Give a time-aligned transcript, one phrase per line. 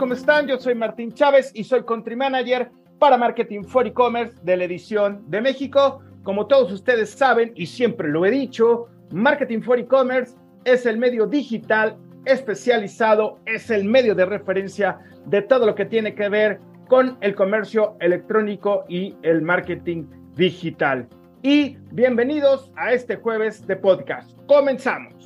[0.00, 0.46] ¿cómo están?
[0.46, 5.22] Yo soy Martín Chávez y soy Country Manager para Marketing for E-Commerce de la edición
[5.28, 6.00] de México.
[6.22, 11.26] Como todos ustedes saben, y siempre lo he dicho, Marketing for E-Commerce es el medio
[11.26, 17.18] digital especializado, es el medio de referencia de todo lo que tiene que ver con
[17.20, 21.06] el comercio electrónico y el marketing digital.
[21.42, 24.30] Y bienvenidos a este jueves de podcast.
[24.46, 25.19] Comenzamos.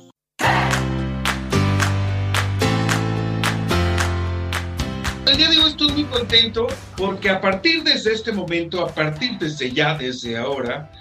[5.27, 9.39] El día de hoy estoy muy contento porque a partir desde este momento, a partir
[9.39, 10.91] desde ya, desde ahora,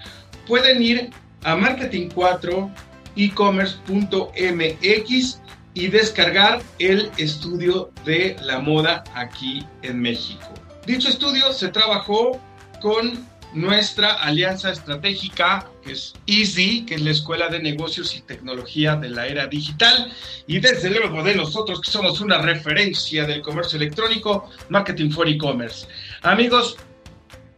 [0.47, 1.11] pueden ir
[1.43, 2.71] a Marketing 4
[3.17, 5.41] ecommerce.mx
[5.75, 10.49] y descargar el estudio de la moda aquí en México.
[10.87, 12.41] Dicho estudio se trabajó
[12.81, 18.97] con nuestra alianza estratégica, que es EASY, que es la Escuela de Negocios y Tecnología
[18.97, 20.11] de la Era Digital,
[20.47, 25.87] y desde luego de nosotros, que somos una referencia del comercio electrónico, Marketing for E-Commerce.
[26.23, 26.77] Amigos,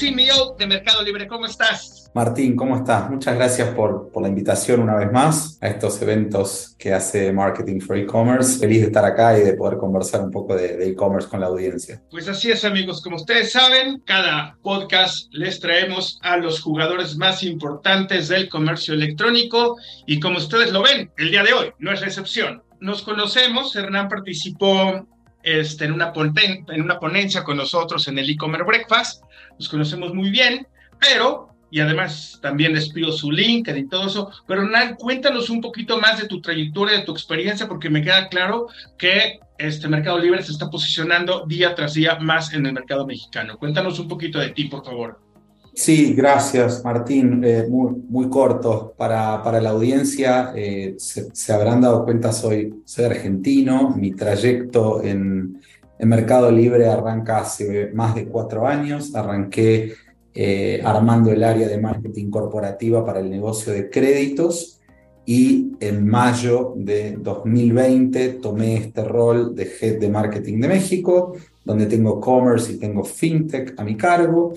[0.00, 2.10] CMO de Mercado Libre, ¿cómo estás?
[2.14, 3.10] Martín, ¿cómo estás?
[3.10, 7.80] Muchas gracias por, por la invitación una vez más a estos eventos que hace Marketing
[7.80, 8.58] for E-Commerce.
[8.58, 12.02] Feliz de estar acá y de poder conversar un poco de e-commerce con la audiencia.
[12.10, 13.02] Pues así es, amigos.
[13.02, 19.76] Como ustedes saben, cada podcast les traemos a los jugadores más importantes del comercio electrónico
[20.06, 22.62] y como ustedes lo ven, el día de hoy no es recepción.
[22.80, 25.06] Nos conocemos, Hernán participó
[25.42, 29.24] este, en, una en una ponencia con nosotros en el e-commerce breakfast.
[29.58, 30.66] Nos conocemos muy bien,
[30.98, 35.60] pero, y además también les pido su link y todo eso, pero Hernán, cuéntanos un
[35.60, 40.18] poquito más de tu trayectoria, de tu experiencia, porque me queda claro que este Mercado
[40.18, 43.58] Libre se está posicionando día tras día más en el mercado mexicano.
[43.58, 45.29] Cuéntanos un poquito de ti, por favor.
[45.72, 47.42] Sí, gracias Martín.
[47.44, 50.52] Eh, muy, muy corto para, para la audiencia.
[50.54, 53.90] Eh, se, se, habrán dado cuenta, soy, soy argentino.
[53.96, 55.60] Mi trayecto en,
[55.98, 59.14] en, Mercado Libre arranca hace más de cuatro años.
[59.14, 59.94] Arranqué
[60.34, 64.80] eh, armando el área de marketing corporativa para el negocio de créditos
[65.26, 71.86] y en mayo de 2020 tomé este rol de Head de Marketing de México, donde
[71.86, 74.54] tengo Commerce y tengo FinTech a mi cargo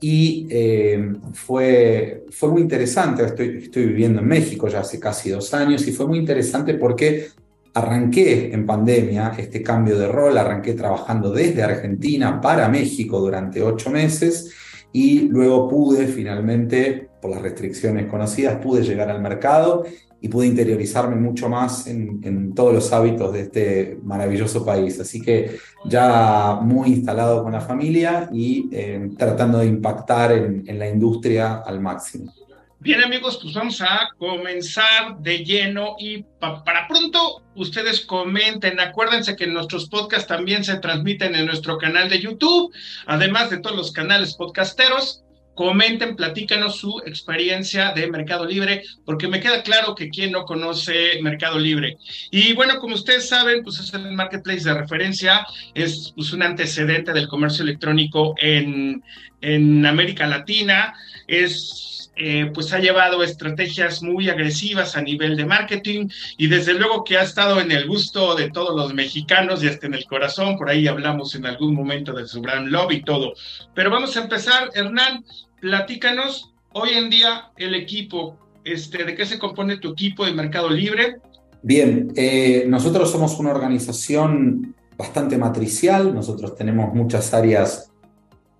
[0.00, 5.52] y eh, fue, fue muy interesante, estoy, estoy viviendo en México ya hace casi dos
[5.54, 7.28] años y fue muy interesante porque
[7.74, 13.90] arranqué en pandemia este cambio de rol, arranqué trabajando desde Argentina para México durante ocho
[13.90, 14.52] meses
[14.92, 19.84] y luego pude finalmente, por las restricciones conocidas, pude llegar al mercado
[20.24, 24.98] y pude interiorizarme mucho más en, todos los hábitos de este maravilloso país.
[24.98, 30.88] Así que ya muy instalado con la familia y eh, tratando de impactar en, la
[30.88, 32.32] industria al máximo.
[32.80, 39.36] Bien amigos, pues vamos a comenzar de lleno y pa para pronto ustedes comenten, acuérdense
[39.36, 42.72] que nuestros podcasts también se transmiten en nuestro canal de YouTube,
[43.06, 45.22] además de todos los canales podcasteros,
[45.54, 51.20] comenten, platícanos su experiencia de Mercado Libre, porque me queda claro que quien no conoce
[51.22, 51.96] Mercado Libre.
[52.30, 57.12] Y bueno, como ustedes saben, pues es el marketplace de referencia, es pues, un antecedente
[57.12, 59.02] del comercio electrónico en,
[59.40, 60.94] en América Latina,
[61.26, 66.08] es eh, pues ha llevado estrategias muy agresivas a nivel de marketing
[66.38, 69.86] y desde luego que ha estado en el gusto de todos los mexicanos y hasta
[69.86, 73.34] en el corazón, por ahí hablamos en algún momento de su brand love y todo.
[73.74, 75.24] Pero vamos a empezar, Hernán,
[75.60, 80.70] platícanos hoy en día el equipo, este, ¿de qué se compone tu equipo de Mercado
[80.70, 81.16] Libre?
[81.62, 87.90] Bien, eh, nosotros somos una organización bastante matricial, nosotros tenemos muchas áreas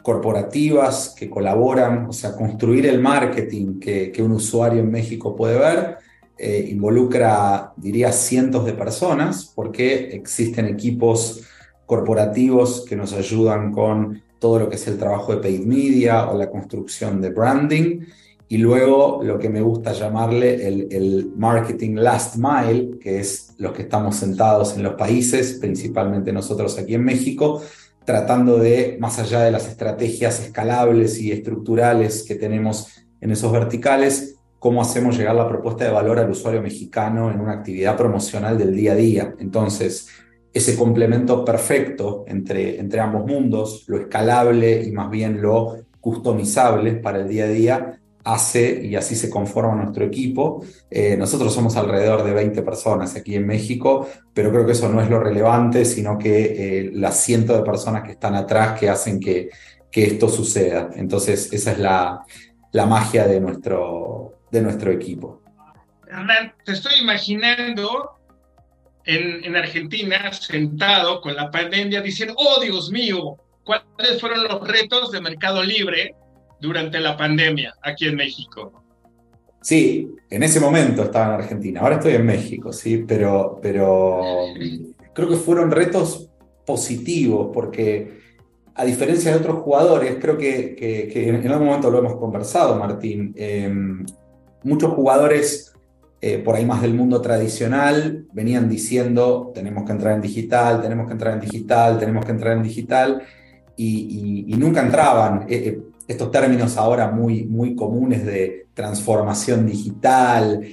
[0.05, 5.59] corporativas que colaboran, o sea, construir el marketing que, que un usuario en México puede
[5.59, 5.97] ver,
[6.37, 11.41] eh, involucra, diría, cientos de personas, porque existen equipos
[11.87, 16.37] corporativos que nos ayudan con todo lo que es el trabajo de paid media o
[16.37, 18.01] la construcción de branding,
[18.47, 23.73] y luego lo que me gusta llamarle el, el marketing last mile, que es los
[23.73, 27.63] que estamos sentados en los países, principalmente nosotros aquí en México,
[28.05, 32.89] tratando de, más allá de las estrategias escalables y estructurales que tenemos
[33.21, 37.53] en esos verticales, cómo hacemos llegar la propuesta de valor al usuario mexicano en una
[37.53, 39.35] actividad promocional del día a día.
[39.39, 40.09] Entonces,
[40.53, 47.19] ese complemento perfecto entre, entre ambos mundos, lo escalable y más bien lo customizable para
[47.19, 50.65] el día a día, hace y así se conforma nuestro equipo.
[50.91, 55.01] Eh, nosotros somos alrededor de 20 personas aquí en México, pero creo que eso no
[55.01, 59.21] es lo relevante, sino que eh, las cientos de personas que están atrás que hacen
[59.21, 59.51] que,
[59.91, 60.91] que esto suceda.
[60.97, 62.23] Entonces, esa es la,
[62.73, 65.43] la magia de nuestro, de nuestro equipo.
[66.09, 68.11] Hernán, te estoy imaginando
[69.05, 75.11] en, en, Argentina sentado con la pandemia diciendo, oh Dios mío, ¿cuáles fueron los retos
[75.13, 76.15] de Mercado Libre
[76.65, 78.83] durante la pandemia aquí en México?
[79.61, 84.21] Sí, en ese momento estaba en Argentina, ahora estoy en México, sí, pero, pero
[85.15, 86.31] creo que fueron retos
[86.67, 88.25] positivos porque
[88.75, 93.73] a diferencia de otros jugadores, creo que, en algún momento lo hemos conversado, Martín, eh,
[94.63, 95.73] muchos jugadores
[96.21, 101.07] eh, por ahí más del mundo tradicional venían diciendo tenemos que entrar en digital, tenemos
[101.07, 103.23] que entrar en digital, tenemos que entrar en digital,
[103.77, 105.47] y, nunca entraban.
[105.49, 110.67] Eh, eh, estos términos ahora muy, muy comunes de transformación digital,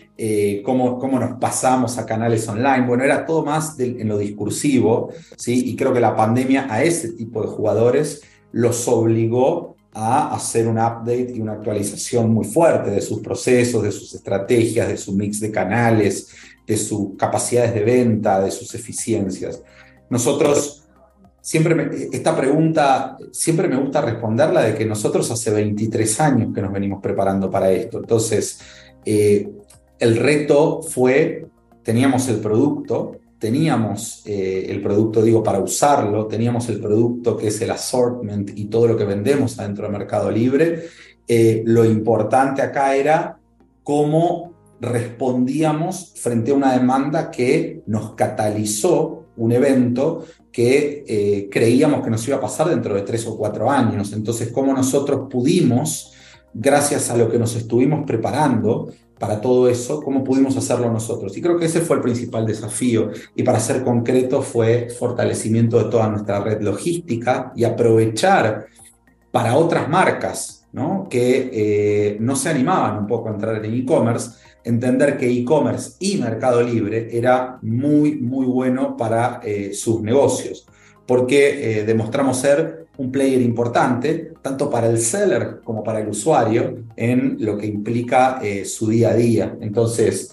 [0.63, 5.69] cómo, cómo, nos pasamos a canales online, bueno, era todo más en lo discursivo, ¿sí?
[5.69, 10.77] y creo que la pandemia a ese tipo de jugadores los obligó a hacer un
[10.77, 15.39] update y una actualización muy fuerte de sus procesos, de sus estrategias, de su mix
[15.39, 16.29] de canales,
[16.65, 19.61] de sus capacidades de venta, de sus eficiencias.
[20.09, 20.80] Nosotros,
[21.41, 26.71] siempre esta pregunta, siempre me gusta responderla de que nosotros hace 23 años que nos
[26.71, 27.97] venimos preparando para esto.
[27.97, 28.59] Entonces,
[29.03, 29.49] eh,
[29.99, 31.47] el reto fue,
[31.83, 37.59] teníamos el producto, teníamos eh, el producto, digo, para usarlo, teníamos el producto que es
[37.61, 40.83] el assortment y todo lo que vendemos adentro del Mercado Libre.
[41.27, 43.39] Eh, lo importante acá era
[43.83, 52.09] cómo respondíamos frente a una demanda que nos catalizó un evento que eh, creíamos que
[52.09, 54.13] nos iba a pasar dentro de tres o cuatro años.
[54.13, 56.13] Entonces, cómo nosotros pudimos,
[56.53, 58.89] gracias a lo que nos estuvimos preparando,
[59.21, 61.37] para todo eso, cómo pudimos hacerlo nosotros.
[61.37, 63.11] Y creo que ese fue el principal desafío.
[63.35, 68.65] Y para ser concreto fue fortalecimiento de toda nuestra red logística y aprovechar
[69.29, 71.07] para otras marcas ¿no?
[71.07, 74.31] que eh, no se animaban un poco a entrar en e-commerce,
[74.63, 80.67] entender que e-commerce y Mercado Libre era muy, muy bueno para eh, sus negocios,
[81.05, 86.83] porque eh, demostramos ser un player importante, tanto para el seller como para el usuario,
[86.95, 89.57] en lo que implica eh, su día a día.
[89.61, 90.31] Entonces,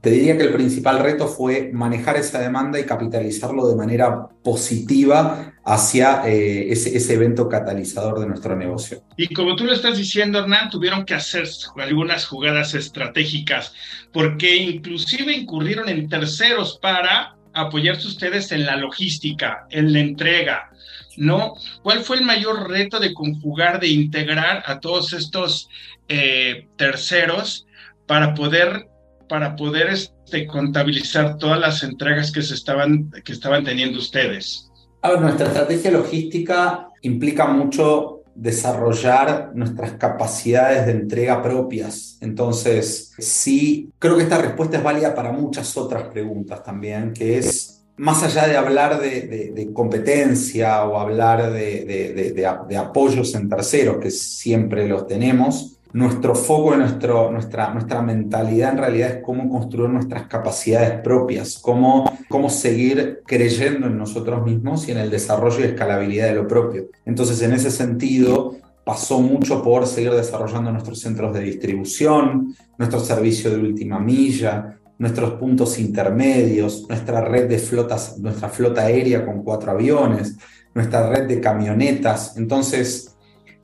[0.00, 5.54] te diría que el principal reto fue manejar esa demanda y capitalizarlo de manera positiva
[5.70, 9.04] hacia eh, ese, evento catalizador de nuestro negocio.
[9.16, 13.72] Y como tú lo estás diciendo, Hernán, tuvieron que hacer algunas jugadas estratégicas,
[14.12, 20.70] porque inclusive incurrieron en terceros para apoyarse ustedes en la logística, en la entrega,
[21.16, 21.54] ¿no?
[21.82, 25.68] ¿Cuál fue el mayor reto de conjugar, de integrar a todos estos
[26.08, 27.66] eh, terceros
[28.06, 28.88] para poder,
[29.28, 34.69] para poder este, contabilizar todas las entregas que, se estaban, que estaban teniendo ustedes?
[35.02, 42.18] A nuestra estrategia logística implica mucho desarrollar nuestras capacidades de entrega propias.
[42.20, 47.82] Entonces, sí, creo que esta respuesta es válida para muchas otras preguntas también, que es
[47.96, 55.06] más allá de hablar de, competencia o hablar de, apoyos en terceros, que siempre los
[55.06, 61.58] tenemos, nuestro foco nuestro, nuestra, nuestra mentalidad en realidad es cómo construir nuestras capacidades propias,
[61.58, 66.46] cómo, cómo seguir creyendo en nosotros mismos y en el desarrollo y escalabilidad de lo
[66.46, 66.86] propio.
[67.04, 73.50] Entonces, en ese sentido, pasó mucho por seguir desarrollando nuestros centros de distribución, nuestro servicio
[73.50, 79.72] de última milla, nuestros puntos intermedios, nuestra red de flotas, nuestra flota aérea con cuatro
[79.72, 80.36] aviones,
[80.74, 82.36] nuestra red de camionetas.
[82.36, 83.16] Entonces,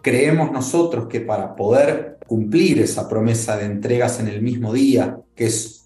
[0.02, 5.46] creemos nosotros que para poder cumplir esa promesa de entregas en el mismo día, que
[5.46, 5.76] es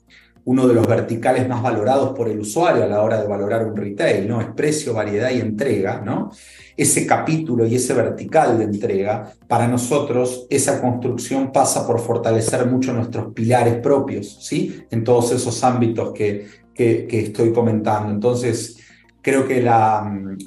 [0.45, 3.77] uno de los verticales más valorados por el usuario a la hora de valorar un
[3.77, 4.41] retail, ¿no?
[4.41, 6.31] Es precio, variedad y entrega, ¿no?
[6.77, 12.93] Ese capítulo y ese vertical de entrega, para nosotros esa construcción pasa por fortalecer mucho
[12.93, 14.83] nuestros pilares propios, ¿sí?
[14.91, 18.11] En todos esos ámbitos que, que, estoy comentando.
[18.11, 18.79] Entonces,
[19.21, 20.39] creo que mm,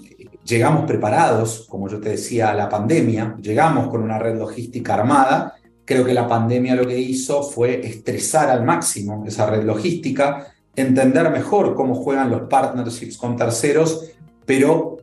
[0.43, 5.55] llegamos preparados, como yo te decía, a la pandemia, llegamos con una red logística armada
[5.85, 11.29] Creo que la pandemia lo que hizo fue estresar al máximo esa red logística, entender
[11.29, 14.11] mejor cómo juegan los partnerships con terceros,
[14.45, 14.97] pero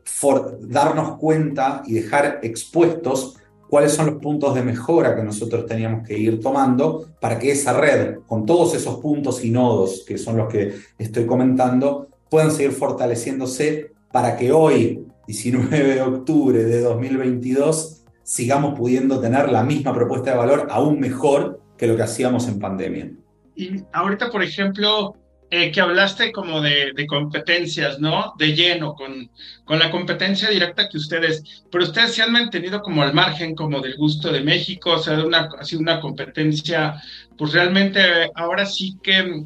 [0.62, 3.36] darnos cuenta y dejar expuestos
[3.68, 7.72] cuáles son los puntos de mejora que nosotros teníamos que ir tomando para que esa
[7.72, 12.72] red, con todos esos puntos y nodos que son los que estoy comentando, puedan seguir
[12.72, 17.99] fortaleciéndose para que hoy, 19 de octubre de 2022,
[18.30, 22.60] sigamos pudiendo tener la misma propuesta de valor aún mejor que lo que hacíamos en
[22.60, 23.10] pandemia.
[23.56, 25.16] Y ahorita, por ejemplo,
[25.50, 28.34] eh, que hablaste como de, de, competencias, ¿no?
[28.38, 29.28] De lleno, con,
[29.64, 33.80] con la competencia directa que ustedes, pero ustedes se han mantenido como al margen, como
[33.80, 37.02] del gusto de México, o sea, una, ha sido una competencia,
[37.36, 38.00] pues realmente
[38.36, 39.42] ahora sí que,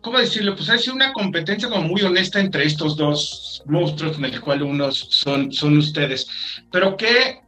[0.00, 0.56] ¿cómo decirlo?
[0.56, 4.62] Pues ha sido una competencia como muy honesta entre estos dos monstruos, en el cual
[4.62, 6.26] unos son, son ustedes.
[6.72, 7.40] Pero ¿qué,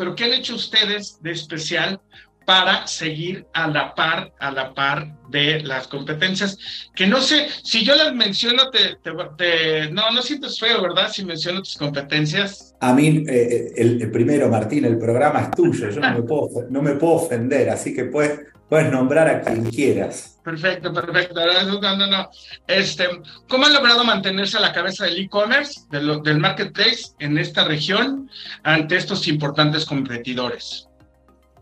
[0.00, 2.00] pero ¿qué han hecho ustedes de especial
[2.46, 6.58] para seguir a la par, a la par de las competencias.
[6.96, 8.96] Que no sé, si yo las menciono, te,
[9.36, 11.10] te, no, no sientes feo, ¿verdad?
[11.12, 12.74] Si menciono tus competencias.
[12.80, 16.82] A mí, eh, el, primero, Martín, el programa es tuyo, yo no me puedo, no
[16.82, 18.40] me puedo ofender, así que puedes,
[18.70, 20.40] puedes nombrar a quien quieras.
[20.42, 21.40] Perfecto, perfecto.
[21.82, 22.30] No, no, no.
[22.66, 23.08] Este,
[23.48, 28.30] ¿Cómo han logrado mantenerse a la cabeza del e-commerce, del, del marketplace en esta región
[28.62, 30.86] ante estos importantes competidores?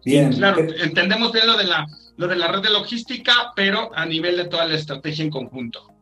[0.04, 0.32] Bien.
[0.34, 1.86] Claro, entendemos bien lo de, la,
[2.18, 5.97] lo de la red de logística, pero a nivel de toda la estrategia en conjunto.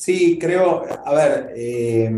[0.00, 2.10] Sí, creo, a ver, eh,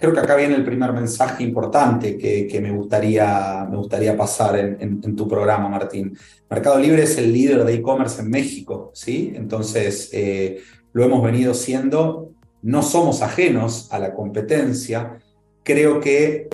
[0.00, 4.58] creo que acá viene el primer mensaje importante que, que me, gustaría, me gustaría pasar
[4.58, 6.18] en, en, tu programa, Martín.
[6.50, 9.32] Mercado Libre es el líder de e-commerce en México, ¿sí?
[9.36, 10.58] Entonces, eh,
[10.92, 15.20] lo hemos venido siendo, no somos ajenos a la competencia.
[15.62, 16.48] Creo que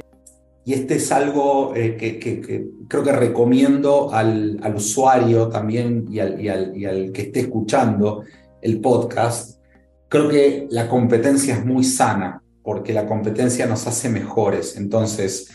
[0.67, 2.19] y este es algo eh, que,
[2.89, 8.25] creo que recomiendo al, usuario también y al, y, al, que esté escuchando
[8.61, 9.64] el podcast.
[10.09, 14.77] Creo que la competencia es muy sana porque la competencia nos hace mejores.
[14.77, 15.51] Entonces,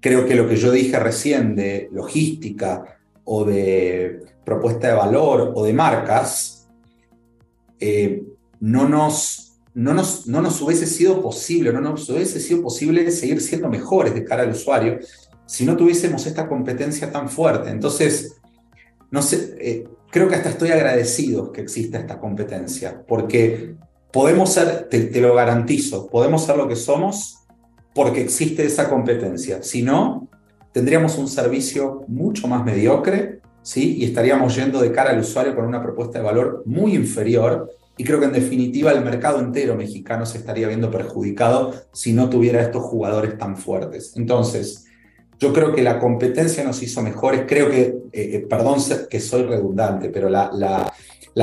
[0.00, 5.64] creo que lo que yo dije recién de logística o de propuesta de valor o
[5.64, 6.68] de marcas,
[7.80, 8.22] eh,
[8.60, 13.40] no nos no nos, no nos hubiese sido posible, no nos hubiese sido posible seguir
[13.40, 14.98] siendo mejores de cara al usuario
[15.46, 17.70] si no tuviésemos esta competencia tan fuerte.
[17.70, 18.36] Entonces,
[19.10, 23.74] no sé, eh, creo que hasta estoy agradecido que exista esta competencia, porque
[24.12, 27.38] podemos ser, te, te, lo garantizo, podemos ser lo que somos
[27.94, 29.62] porque existe esa competencia.
[29.62, 30.28] Si no,
[30.72, 33.96] tendríamos un servicio mucho más mediocre, ¿sí?
[33.98, 38.04] Y estaríamos yendo de cara al usuario con una propuesta de valor muy inferior y
[38.04, 42.62] creo que en definitiva el mercado entero mexicano se estaría viendo perjudicado si no tuviera
[42.62, 44.14] estos jugadores tan fuertes.
[44.16, 44.86] Entonces,
[45.38, 47.42] yo creo que la competencia nos hizo mejores.
[47.46, 48.78] Creo que, eh, eh, perdón
[49.10, 50.92] que soy redundante, pero la, la,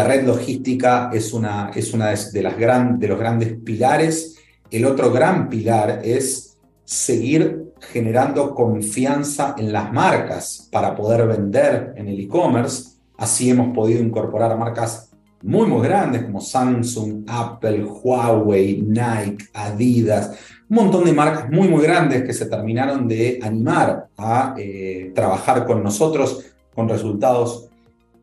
[0.04, 4.38] red logística es una, es una de, los grandes pilares.
[4.70, 12.08] El otro gran pilar es seguir generando confianza en las marcas para poder vender en
[12.08, 12.98] el e-commerce.
[13.18, 15.10] Así hemos podido incorporar marcas
[15.42, 20.38] muy, muy grandes como Samsung, Apple, Huawei, Nike, Adidas,
[20.70, 25.66] un montón de marcas muy, muy grandes que se terminaron de animar a eh, trabajar
[25.66, 27.70] con nosotros con resultados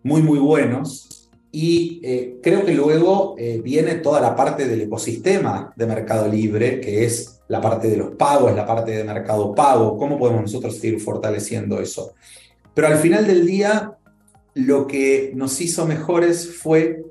[0.03, 1.26] muy, muy buenos.
[1.53, 6.81] Y eh, creo que luego eh, viene toda la parte del ecosistema de Mercado Libre,
[6.81, 10.77] que es la parte de los pagos, la parte de Mercado Pago, cómo podemos nosotros
[10.77, 12.15] seguir fortaleciendo eso.
[12.75, 13.97] Pero al final del día,
[14.55, 17.05] lo que nos hizo mejores fue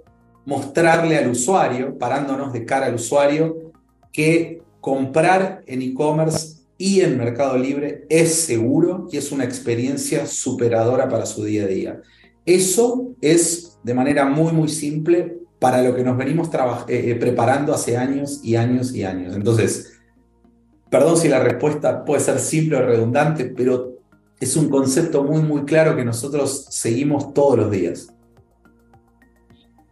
[0.46, 3.72] mostrarle al usuario, parándonos de cara al usuario,
[4.12, 11.10] que comprar en e-commerce y en Mercado Libre es seguro y es una experiencia superadora
[11.10, 12.02] para su día a día.
[12.46, 16.50] Eso es de manera muy, muy simple para lo que nos venimos
[16.88, 19.36] eh, eh, preparando hace años y años y años.
[19.36, 20.00] Entonces,
[20.90, 24.00] perdón si la respuesta puede ser simple o redundante, pero
[24.40, 28.12] es un concepto muy, muy claro que nosotros seguimos todos los días.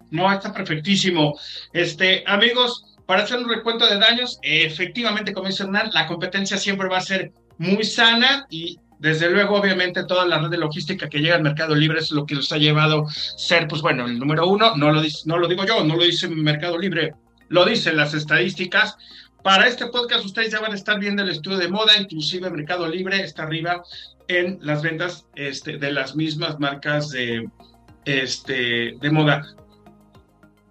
[0.09, 1.37] No, está perfectísimo.
[1.71, 6.89] Este, amigos, para hacer un recuento de daños, efectivamente, como dice Hernán, la competencia siempre
[6.89, 11.19] va a ser muy sana y desde luego, obviamente, toda la red de logística que
[11.19, 14.17] llega al mercado libre es lo que los ha llevado a ser, pues bueno, el
[14.17, 17.13] número uno, no lo, no lo digo yo, no lo dice Mercado Libre,
[17.49, 18.95] lo dicen las estadísticas,
[19.43, 22.87] para este podcast ustedes ya van a estar viendo el estudio de moda, inclusive Mercado
[22.87, 23.83] Libre está arriba
[24.29, 27.49] en las ventas este, de las mismas marcas de,
[28.05, 29.45] este, de moda.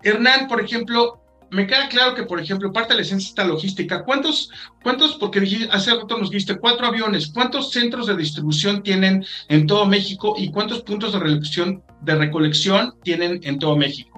[0.03, 1.22] Hernán, por ejemplo,
[1.53, 4.05] me queda claro que, por ejemplo, parte de la esencia esta logística.
[4.05, 4.51] ¿Cuántos,
[4.83, 9.85] cuántos, porque hace rato nos dijiste cuatro aviones, cuántos centros de distribución tienen en todo
[9.85, 14.12] México y cuántos puntos de recolección tienen en todo México?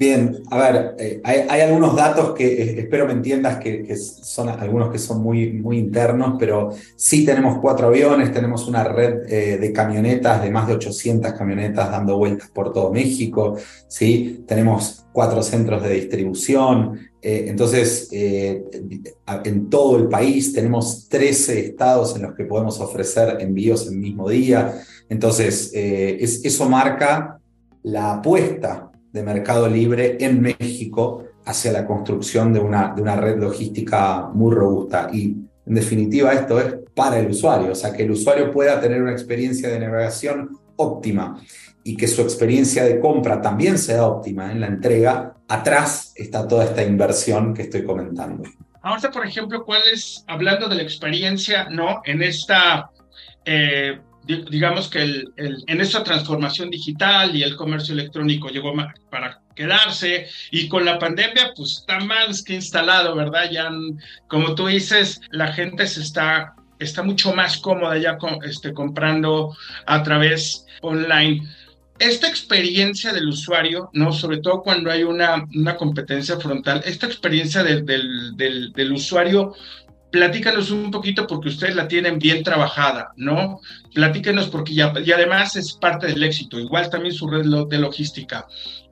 [0.00, 4.90] Bien, a ver, eh, hay, algunos datos que eh, espero me entiendas que, son algunos
[4.90, 9.72] que son muy, muy internos, pero sí tenemos cuatro aviones, tenemos una red eh, de
[9.74, 14.42] camionetas, de más de 800 camionetas dando vueltas por todo México, ¿sí?
[14.48, 22.34] tenemos cuatro centros de distribución, entonces en todo el país tenemos 13 estados en los
[22.34, 24.80] que podemos ofrecer envíos el mismo día,
[25.10, 27.38] entonces eso marca
[27.82, 33.38] la apuesta de mercado libre en México hacia la construcción de una, de una red
[33.38, 35.08] logística muy robusta.
[35.12, 35.36] Y
[35.66, 39.12] en definitiva esto es para el usuario, o sea, que el usuario pueda tener una
[39.12, 41.40] experiencia de navegación óptima
[41.82, 46.64] y que su experiencia de compra también sea óptima en la entrega, atrás está toda
[46.64, 48.44] esta inversión que estoy comentando.
[48.82, 52.02] Ahora, por ejemplo, ¿cuál es, hablando de la experiencia, ¿no?
[52.04, 52.90] En esta
[53.44, 54.00] eh,
[54.36, 58.72] digamos que el, en esta transformación digital y el comercio electrónico llegó
[59.10, 63.50] para quedarse y con la pandemia pues está más que instalado, ¿verdad?
[63.50, 63.70] Ya
[64.28, 69.56] como tú dices, la gente se está, está mucho más cómoda ya con, este, comprando
[69.86, 71.42] a través online.
[71.98, 74.12] Esta experiencia del usuario, ¿no?
[74.12, 79.54] Sobre todo cuando hay una, una competencia frontal, esta experiencia del, del, del usuario
[80.10, 83.60] platícanos un poquito porque ustedes la tienen bien trabajada, ¿no?
[83.94, 88.46] Platícanos porque ya, y además es parte del éxito, igual también su red de logística.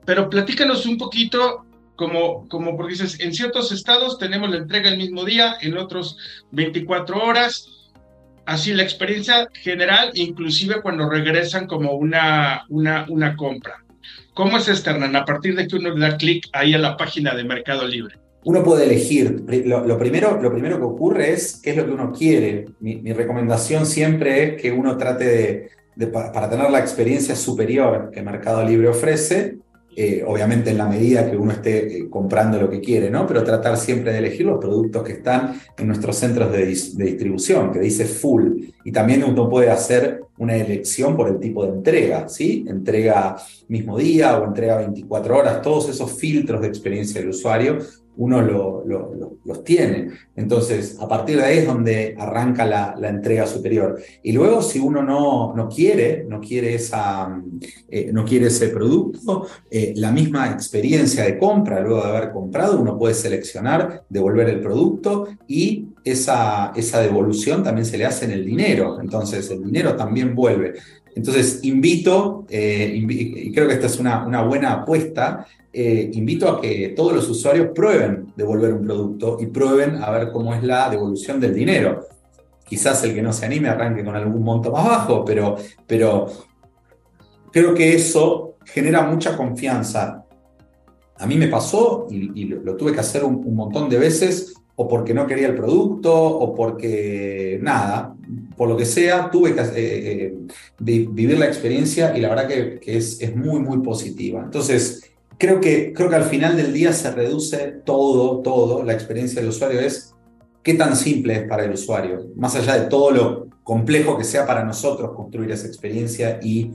[0.05, 4.97] Pero platícanos un poquito como, como porque dices, en ciertos estados tenemos la entrega el
[4.97, 6.17] mismo día, en otros
[6.51, 7.91] 24 horas,
[8.45, 13.83] así la experiencia general, inclusive cuando regresan como una, una, una compra.
[14.33, 15.17] ¿Cómo es esta, Hernán?
[15.17, 18.15] A partir de que uno le da clic ahí a la página de Mercado Libre
[18.45, 19.43] uno puede elegir.
[19.65, 22.65] Lo, primero, lo primero que ocurre es qué es lo que uno quiere.
[22.79, 28.63] Mi, recomendación siempre es que uno trate de, para tener la experiencia superior que Mercado
[28.63, 29.57] Libre ofrece,
[29.95, 33.27] eh, obviamente en la medida que uno esté eh, comprando lo que quiere, ¿no?
[33.27, 37.73] Pero tratar siempre de elegir los productos que están en nuestros centros de, de, distribución,
[37.73, 38.61] que dice full.
[38.85, 42.63] Y también uno puede hacer una elección por el tipo de entrega, ¿sí?
[42.69, 43.35] Entrega
[43.67, 47.79] mismo día o entrega 24 horas, todos esos filtros de experiencia del usuario
[48.19, 48.41] uno
[49.45, 50.09] los tiene.
[50.35, 53.97] Entonces, a partir de ahí es donde arranca la, entrega superior.
[54.21, 57.41] Y luego, si uno no, no quiere, no quiere, esa,
[57.87, 62.79] eh, no quiere ese producto, eh, la misma experiencia de compra, luego de haber comprado,
[62.79, 68.31] uno puede seleccionar, devolver el producto y esa, esa devolución también se le hace en
[68.31, 68.99] el dinero.
[68.99, 70.73] Entonces, el dinero también vuelve.
[71.15, 76.93] Entonces, invito, eh, y creo que esta es una, buena apuesta, eh, invito a que
[76.95, 81.39] todos los usuarios prueben devolver un producto y prueben a ver cómo es la devolución
[81.39, 82.07] del dinero.
[82.65, 86.27] Quizás el que no se anime arranque con algún monto más bajo, pero, pero
[87.51, 90.25] creo que eso genera mucha confianza.
[91.17, 95.13] A mí me pasó y, lo, tuve que hacer un, montón de veces, o porque
[95.13, 98.15] no quería el producto, o porque nada,
[98.59, 100.35] por lo que sea, tuve que eh, eh,
[100.79, 104.41] vivir la experiencia y la verdad que, que es, es, muy, muy positiva.
[104.43, 109.39] Entonces, creo que, creo que al final del día se reduce todo, todo, la experiencia
[109.39, 110.13] del usuario es
[110.61, 114.45] qué tan simple es para el usuario, más allá de todo lo complejo que sea
[114.45, 116.69] para nosotros construir esa experiencia y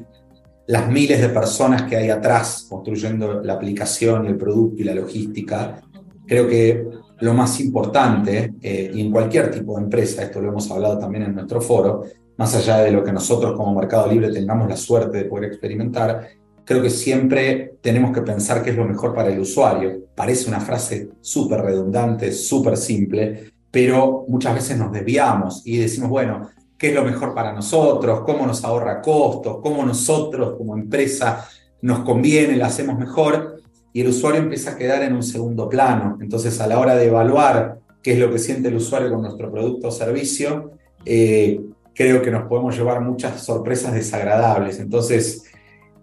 [0.66, 5.82] las miles de personas que hay atrás construyendo la aplicación el producto y la logística,
[6.26, 6.82] creo que
[7.20, 11.24] lo más importante, eh, y en cualquier tipo de empresa, esto lo hemos hablado también
[11.24, 12.04] en nuestro foro,
[12.36, 16.28] más allá de lo que nosotros como Mercado Libre tengamos la suerte de poder experimentar,
[16.64, 20.06] creo que siempre tenemos que pensar qué es lo mejor para el usuario.
[20.14, 26.48] Parece una frase súper redundante, súper simple, pero muchas veces nos desviamos y decimos, bueno,
[26.78, 28.22] ¿qué es lo mejor para nosotros?
[28.24, 29.58] ¿Cómo nos ahorra costos?
[29.62, 31.46] ¿Cómo nosotros como empresa
[31.82, 33.53] nos conviene, la hacemos mejor?
[33.94, 36.18] Y el usuario empieza a quedar en un segundo plano.
[36.20, 39.50] Entonces, a la hora de evaluar qué es lo que siente el usuario con nuestro
[39.52, 40.72] producto o servicio,
[41.06, 41.60] eh,
[41.94, 44.80] creo que nos podemos llevar muchas sorpresas desagradables.
[44.80, 45.44] Entonces,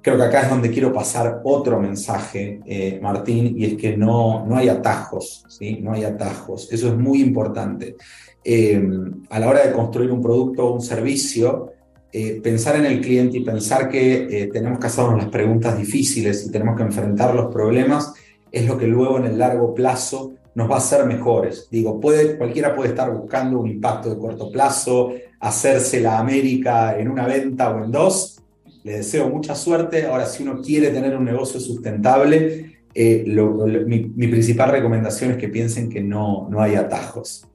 [0.02, 4.46] creo que acá es donde quiero pasar otro mensaje, eh, Martín, y es que no,
[4.46, 5.80] no hay atajos, ¿sí?
[5.82, 6.72] No hay atajos.
[6.72, 7.98] Eso es muy importante.
[8.42, 8.82] Eh,
[9.30, 11.74] a la hora de construir un producto o un servicio,
[12.14, 16.52] eh, pensar en el cliente y pensar que tenemos que hacernos las preguntas difíciles y
[16.52, 18.14] tenemos que enfrentar los problemas
[18.52, 21.68] es lo que luego en el largo plazo nos va a hacer mejores.
[21.72, 27.08] Digo, puede, cualquiera puede estar buscando un impacto de corto plazo, hacerse la América en
[27.08, 28.42] una venta o en dos,
[28.84, 30.06] le deseo mucha suerte.
[30.06, 33.24] Ahora, si uno quiere tener un negocio sustentable, eh,
[33.86, 37.48] mi, principal recomendación es que piensen que no, no hay atajos.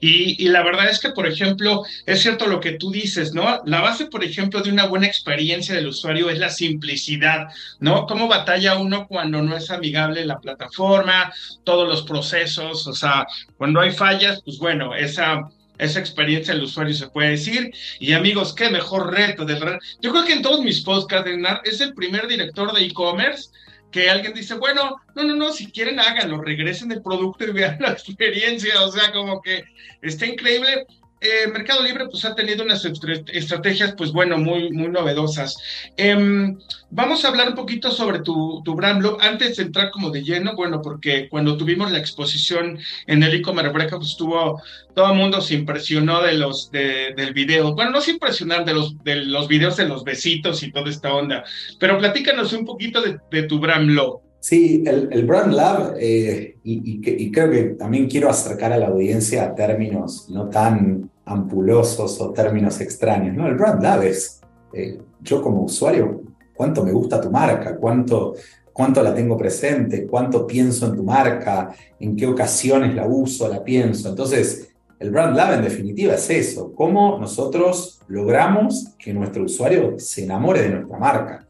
[0.00, 3.60] Y, la verdad es que, por ejemplo, es cierto lo que tú dices, ¿no?
[3.64, 7.48] La base, por ejemplo, de una buena experiencia del usuario es la simplicidad,
[7.80, 8.06] ¿no?
[8.06, 11.32] ¿Cómo batalla uno cuando no es amigable la plataforma,
[11.64, 12.86] todos los procesos?
[12.86, 17.72] O sea, cuando hay fallas, pues bueno, esa, esa experiencia del usuario se puede decir.
[17.98, 19.44] Y amigos, qué mejor reto.
[19.44, 19.58] De
[20.00, 21.30] Yo creo que en todos mis podcasts,
[21.64, 23.50] es el primer director de e-commerce
[23.90, 27.78] que alguien dice, bueno, no, no, no, si quieren háganlo, regresen el producto y vean
[27.80, 29.64] la experiencia, o sea, como que
[30.02, 30.86] está increíble.
[31.20, 35.56] Eh, Mercado Libre pues ha tenido unas estrategias pues bueno, muy, muy novedosas.
[35.96, 36.56] Em,
[36.90, 40.22] vamos a hablar un poquito sobre tu, tu brand blog antes de entrar como de
[40.22, 44.62] lleno, bueno, porque cuando tuvimos la exposición en el e-commerce pues estuvo,
[44.94, 48.74] todo el mundo se impresionó de los, de, del video, bueno, no se impresionar de
[48.74, 51.44] los, de los videos de los besitos y toda esta onda,
[51.78, 54.27] pero platícanos un poquito de, de tu brand blog.
[54.40, 59.54] Sí, el, Brand Lab, eh, y, creo que también quiero acercar a la audiencia a
[59.54, 63.36] términos no tan ampulosos o términos extraños.
[63.36, 63.48] ¿no?
[63.48, 64.40] El Brand Lab es,
[64.72, 66.22] eh, yo como usuario,
[66.54, 68.34] cuánto me gusta tu marca, cuánto,
[68.72, 73.64] cuánto la tengo presente, cuánto pienso en tu marca, en qué ocasiones la uso, la
[73.64, 74.08] pienso.
[74.08, 74.68] Entonces,
[75.00, 80.62] el Brand Lab en definitiva es eso, cómo nosotros logramos que nuestro usuario se enamore
[80.62, 81.46] de nuestra marca.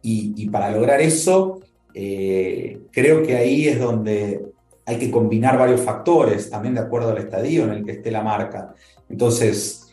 [0.00, 1.60] Y, y para lograr eso,
[1.94, 4.52] eh, creo que ahí es donde
[4.84, 8.22] hay que combinar varios factores, también de acuerdo al estadio en el que esté la
[8.22, 8.74] marca.
[9.08, 9.88] Entonces,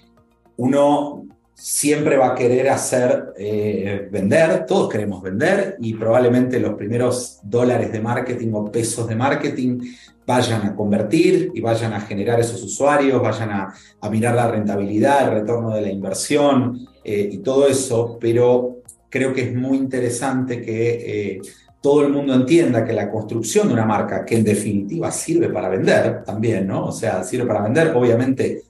[0.57, 7.39] uno siempre va a querer hacer eh, vender, todos queremos vender y probablemente los primeros
[7.43, 9.81] dólares de marketing o pesos de marketing
[10.25, 13.73] vayan a convertir y vayan a generar esos usuarios, vayan a,
[14.09, 18.77] mirar la rentabilidad, el retorno de la inversión eh, y todo eso, pero
[19.09, 21.41] creo que es muy interesante que
[21.81, 25.69] todo el mundo entienda que la construcción de una marca, que en definitiva sirve para
[25.69, 26.87] vender también, ¿no?
[26.87, 28.63] O sea, sirve para vender, obviamente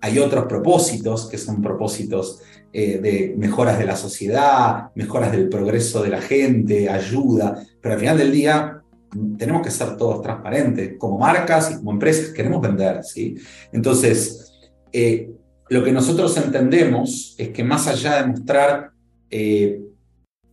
[0.00, 2.40] hay otros propósitos que son propósitos
[2.72, 8.00] eh, de mejoras de la sociedad, mejoras del progreso de la gente, ayuda, pero al
[8.00, 8.82] final del día
[9.38, 13.36] tenemos que ser todos transparentes, como marcas y como empresas queremos vender, ¿sí?
[13.72, 15.30] Entonces, eh,
[15.68, 18.90] lo que nosotros entendemos es que más allá de mostrar
[19.30, 19.80] eh,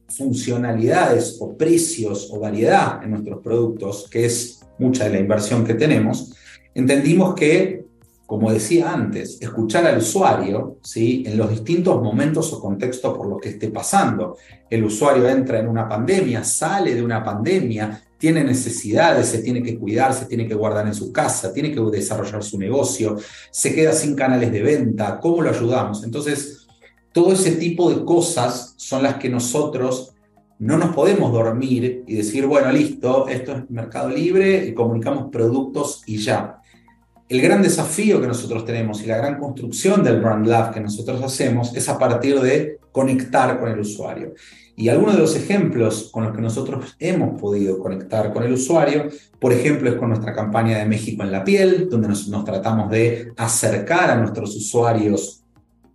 [0.09, 5.73] funcionalidades o precios o variedad en nuestros productos, que es mucha de la inversión que
[5.73, 6.33] tenemos,
[6.73, 7.85] entendimos que,
[8.25, 11.23] como decía antes, escuchar al usuario ¿sí?
[11.25, 14.37] en los distintos momentos o contextos por los que esté pasando.
[14.69, 19.79] El usuario entra en una pandemia, sale de una pandemia, tiene necesidades, se tiene que
[19.79, 23.15] cuidar, se tiene que guardar en su casa, tiene que desarrollar su negocio,
[23.49, 26.03] se queda sin canales de venta, ¿cómo lo ayudamos?
[26.03, 26.58] Entonces,
[27.19, 30.13] todo ese tipo de cosas son las que nosotros
[30.57, 36.01] no nos podemos dormir y decir, bueno, listo, esto es mercado libre y comunicamos productos
[36.05, 36.61] y ya.
[37.27, 41.21] El gran desafío que nosotros tenemos y la gran construcción del Brand Lab que nosotros
[41.21, 44.33] hacemos es a partir de conectar con el usuario.
[44.77, 49.09] Y algunos de los ejemplos con los que nosotros hemos podido conectar con el usuario,
[49.41, 52.89] por ejemplo, es con nuestra campaña de México en la piel, donde nos, nos tratamos
[52.89, 55.38] de acercar a nuestros usuarios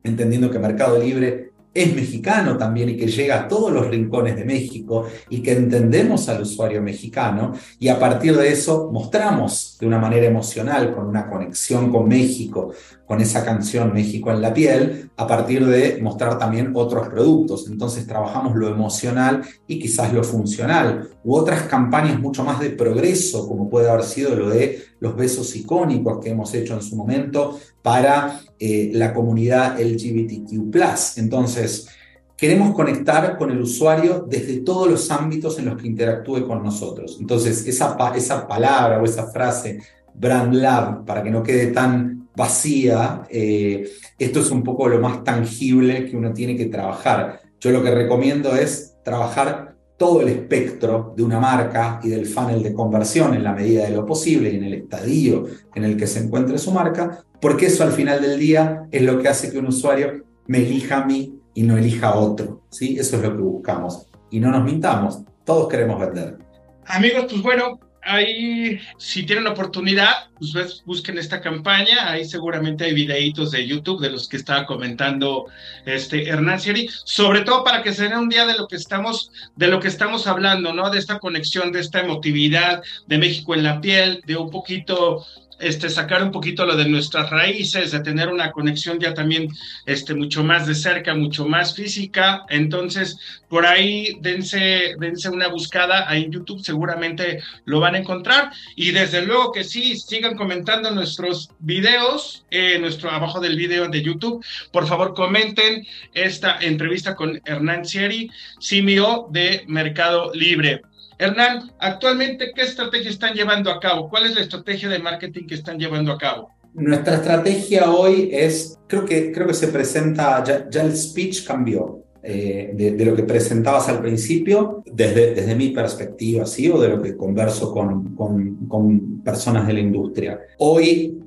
[0.04, 4.44] entendiendo que Mercado Libre es mexicano también y que llega a todos los rincones de
[4.44, 9.98] México y que entendemos al usuario mexicano y a partir de eso mostramos de una
[9.98, 12.72] manera emocional, con una conexión con México,
[13.06, 17.68] con esa canción México en la piel, a partir de mostrar también otros productos.
[17.68, 23.46] Entonces trabajamos lo emocional y quizás lo funcional, u otras campañas mucho más de progreso,
[23.46, 27.58] como puede haber sido lo de los besos icónicos que hemos hecho en su momento
[27.82, 30.74] para eh, la comunidad LGBTQ.
[31.16, 31.88] Entonces,
[32.36, 37.18] queremos conectar con el usuario desde todos los ámbitos en los que interactúe con nosotros.
[37.20, 39.80] Entonces, esa, esa palabra o esa frase,
[40.14, 45.22] Brand Lab, para que no quede tan vacía, eh, esto es un poco lo más
[45.22, 47.40] tangible que uno tiene que trabajar.
[47.60, 52.62] Yo lo que recomiendo es trabajar todo el espectro de una marca y del funnel
[52.62, 56.06] de conversión en la medida de lo posible y en el estadio en el que
[56.06, 59.58] se encuentre su marca, porque eso al final del día es lo que hace que
[59.58, 62.62] un usuario me elija a mí y no elija a otro.
[62.70, 62.96] ¿sí?
[62.98, 64.06] Eso es lo que buscamos.
[64.30, 66.38] Y no nos mintamos, todos queremos vender.
[66.86, 72.10] Amigos, pues bueno, ahí, si tienen oportunidad, pues busquen esta campaña.
[72.10, 75.46] Ahí seguramente hay videitos de YouTube de los que estaba comentando
[75.86, 79.30] este Hernán Siri, sobre todo para que se den un día de lo que estamos,
[79.56, 80.90] de lo que estamos hablando, ¿no?
[80.90, 85.24] De esta conexión, de esta emotividad de México en la piel, de un poquito
[85.64, 89.48] este, sacar un poquito lo de nuestras raíces, de tener una conexión ya también
[89.86, 92.44] este, mucho más de cerca, mucho más física.
[92.48, 98.52] Entonces, por ahí dense, dense una buscada ahí en YouTube, seguramente lo van a encontrar.
[98.76, 104.02] Y desde luego que sí, sigan comentando nuestros videos, eh, nuestro abajo del video de
[104.02, 104.44] YouTube.
[104.70, 110.82] Por favor, comenten esta entrevista con Hernán Sieri, simio de Mercado Libre.
[111.18, 114.08] Hernán, actualmente, ¿qué estrategia están llevando a cabo?
[114.08, 116.50] ¿Cuál es la estrategia de marketing que están llevando a cabo?
[116.74, 122.00] Nuestra estrategia hoy es, creo que, creo que se presenta, ya, el speech cambió.
[122.26, 126.70] Eh, de, lo que presentabas al principio, desde, desde mi perspectiva, ¿sí?
[126.70, 130.40] o de lo que converso con, con, con personas de la industria.
[130.56, 131.18] Hoy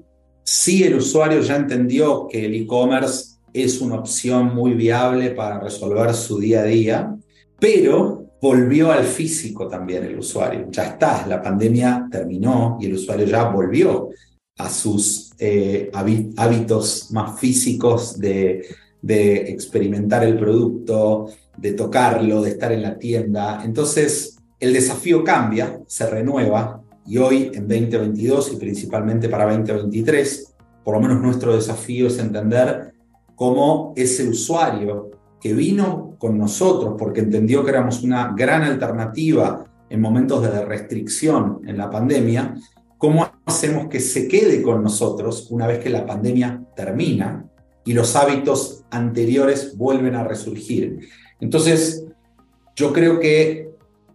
[0.42, 6.14] sí el usuario ya entendió que el e-commerce es una opción muy viable para resolver
[6.16, 7.16] su día a día,
[7.60, 10.68] pero volvió al físico también el usuario.
[10.70, 14.10] Ya está, la pandemia terminó y el usuario ya volvió
[14.58, 18.66] a sus eh, hábitos más físicos de,
[19.02, 23.62] de experimentar el producto, de tocarlo, de estar en la tienda.
[23.64, 30.96] Entonces, el desafío cambia, se renueva y hoy en 2022 y principalmente para 2023, por
[30.96, 32.94] lo menos nuestro desafío es entender
[33.36, 40.02] cómo ese usuario que vino con nosotros porque entendió que éramos una gran alternativa en
[40.02, 42.56] momentos de restricción en la pandemia,
[42.98, 47.46] ¿cómo hacemos que se quede con nosotros una vez que la pandemia termina
[47.86, 51.08] y los hábitos anteriores vuelven a resurgir?
[51.40, 52.06] Entonces,
[52.76, 53.70] yo creo que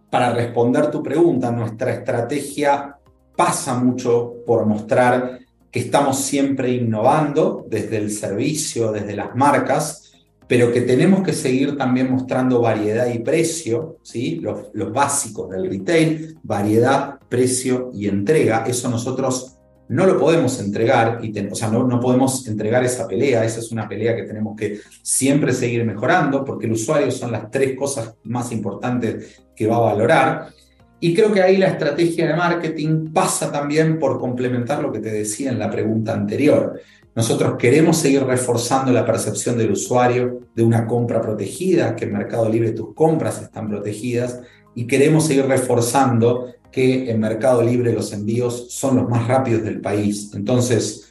[0.09, 2.97] para responder tu pregunta, nuestra estrategia
[3.35, 5.39] pasa mucho por mostrar
[5.71, 10.02] que estamos siempre innovando desde el servicio, desde las marcas,
[10.47, 14.39] pero que tenemos que seguir también mostrando variedad y precio, ¿sí?
[14.41, 18.65] los, básicos del retail, variedad, precio y entrega.
[18.67, 19.57] Eso nosotros
[19.89, 23.71] no lo podemos entregar, y o sea, no, no podemos entregar esa pelea, esa es
[23.71, 28.15] una pelea que tenemos que siempre seguir mejorando, porque el usuario son las tres cosas
[28.23, 30.47] más importantes que va a valorar.
[30.99, 35.11] Y creo que ahí la estrategia de marketing pasa también por complementar lo que te
[35.11, 36.79] decía en la pregunta anterior.
[37.15, 42.49] Nosotros queremos seguir reforzando la percepción del usuario de una compra protegida, que en Mercado
[42.49, 44.39] Libre tus compras están protegidas,
[44.73, 49.79] y queremos seguir reforzando que en Mercado Libre los envíos son los más rápidos del
[49.79, 50.31] país.
[50.33, 51.07] Entonces,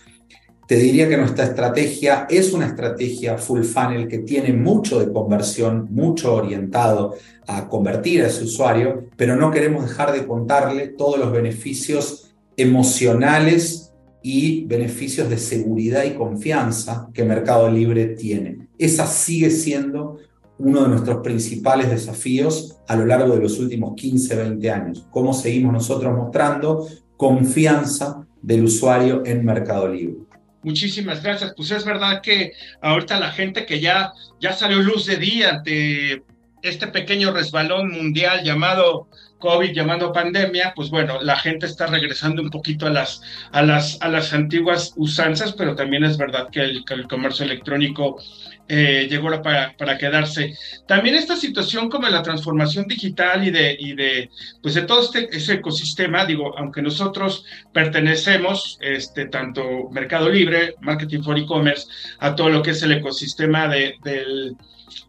[0.67, 5.87] te diría que nuestra estrategia es una estrategia full funnel que tiene mucho de conversión,
[5.91, 7.15] mucho orientado
[7.47, 13.92] a convertir a ese usuario, pero no queremos dejar de contarle todos los beneficios emocionales
[14.23, 18.69] y beneficios de seguridad y confianza que Mercado Libre tiene.
[18.79, 20.19] Esa sigue siendo
[20.59, 25.07] uno de nuestros principales desafíos a lo largo de los últimos 15, 20 años.
[25.11, 30.17] Cómo seguimos nosotros mostrando confianza del usuario en Mercado Libre.
[30.63, 31.53] Muchísimas gracias.
[31.57, 36.23] Pues es verdad que ahorita la gente que ya, ya salió luz de día ante
[36.63, 39.09] este pequeño resbalón mundial llamado
[39.43, 44.01] COVID, llamando pandemia, pues bueno, la gente está regresando un poquito a las, a las,
[44.01, 48.23] a las antiguas usanzas, pero también es verdad que el, comercio electrónico
[48.69, 50.57] eh, llegó para, para, quedarse.
[50.87, 54.31] También esta situación como la transformación digital y de, y de,
[54.63, 61.23] pues de todo este ese ecosistema, digo, aunque nosotros pertenecemos, este, tanto Mercado Libre, Marketing
[61.23, 61.89] for E-Commerce,
[62.21, 64.57] a todo lo que es el ecosistema de, del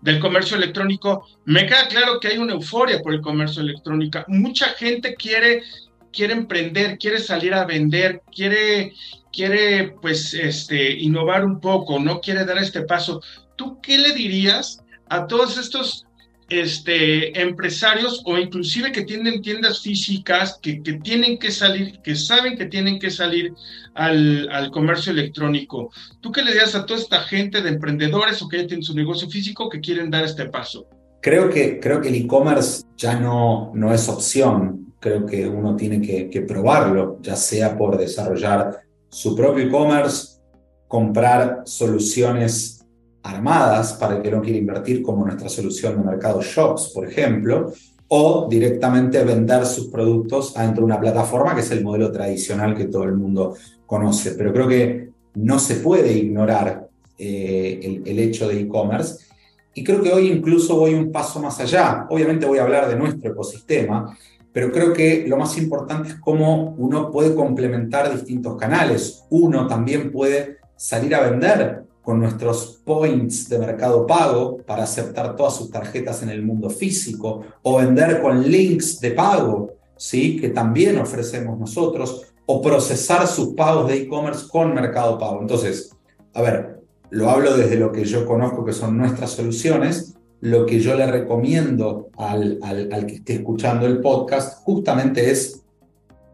[0.02, 4.24] del comercio electrónico, me queda claro que hay una euforia por el comercio electrónico.
[4.28, 5.64] Mucha gente quiere,
[6.12, 8.94] quiere emprender, quiere salir a vender, quiere,
[9.32, 13.22] quiere pues este, innovar un poco, no quiere dar este paso.
[13.56, 16.06] ¿Tú qué le dirías a todos estos
[16.50, 22.58] este, empresarios o inclusive que tienen tiendas físicas que, que, tienen que salir, que saben
[22.58, 23.54] que tienen que salir
[23.94, 25.92] al, al, comercio electrónico.
[26.22, 28.96] ¿Tú qué le dirías a toda esta gente de emprendedores o que ya tienen su
[28.96, 30.88] negocio físico que quieren dar este paso?
[31.22, 34.94] Creo que, creo que el e-commerce ya no, no es opción.
[35.00, 40.40] Creo que uno tiene que, que probarlo, ya sea por desarrollar su propio e-commerce,
[40.88, 42.83] comprar soluciones
[43.24, 47.72] armadas para el que no quiere invertir, como nuestra solución de mercado Shops, por ejemplo,
[48.10, 52.86] o directamente vender sus productos adentro de una plataforma, que es el modelo tradicional que
[52.86, 53.56] todo el mundo
[53.86, 54.32] conoce.
[54.32, 59.26] Pero creo que no se puede ignorar eh, el, el hecho de e-commerce.
[59.74, 62.06] Y creo que hoy incluso voy un paso más allá.
[62.10, 64.16] Obviamente voy a hablar de nuestro ecosistema,
[64.52, 69.24] pero creo que lo más importante es cómo uno puede complementar distintos canales.
[69.32, 75.56] Uno también puede salir a vender con nuestros points de mercado pago para aceptar todas
[75.56, 80.40] sus tarjetas en el mundo físico o vender con links de pago, ¿sí?
[80.40, 85.40] que también ofrecemos nosotros, o procesar sus pagos de e-commerce con Mercado Pago.
[85.42, 85.96] Entonces,
[86.34, 90.82] a ver, lo hablo desde lo que yo conozco que son nuestras soluciones, lo que
[90.82, 95.64] yo le recomiendo al, al, que esté escuchando el podcast justamente es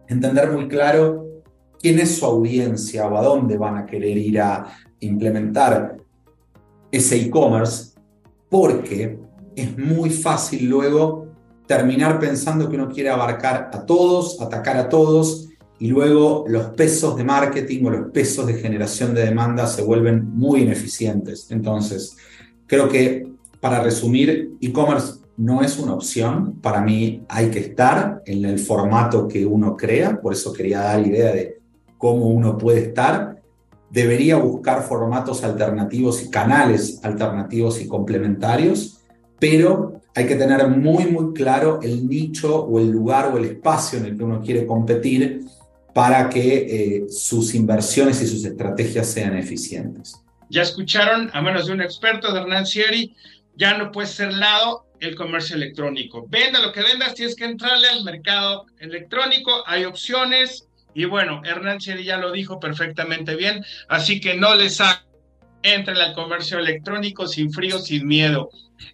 [0.07, 1.28] entender muy claro
[1.81, 4.67] quién es su audiencia o a dónde van a querer ir a
[4.99, 5.97] implementar
[6.91, 7.93] ese e-commerce,
[8.49, 9.19] porque
[9.55, 11.27] es muy fácil luego
[11.67, 17.15] terminar pensando que uno quiere abarcar a todos, atacar a todos, y luego los pesos
[17.15, 21.47] de marketing o los pesos de generación de demanda se vuelven muy ineficientes.
[21.51, 22.17] Entonces,
[22.67, 26.59] creo que para resumir, e-commerce no es una opción.
[26.61, 30.99] Para mí hay que estar en el formato que uno crea, por eso quería dar
[30.99, 31.58] la idea de
[31.99, 33.43] cómo uno puede estar.
[33.91, 39.01] Debería buscar formatos alternativos y canales alternativos y complementarios,
[39.39, 43.99] pero hay que tener muy, muy claro el nicho o el lugar o el espacio
[43.99, 45.41] en el que uno quiere competir
[45.93, 50.15] para que eh, sus inversiones y sus estrategias sean eficientes.
[50.49, 53.13] Ya escucharon a menos de un experto de Hernán Sieri,
[53.55, 56.25] ya no puede ser lado el comercio electrónico.
[56.29, 61.79] Venda lo que vendas, tienes que entrarle al mercado electrónico, hay opciones y bueno, Hernán
[61.79, 65.03] Sieri ya lo dijo perfectamente bien, así que no les hagan,
[65.61, 68.49] entren al comercio electrónico sin frío, sin miedo.